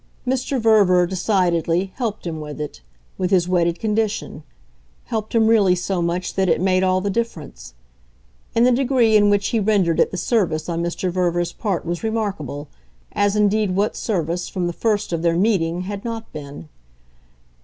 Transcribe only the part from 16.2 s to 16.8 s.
been?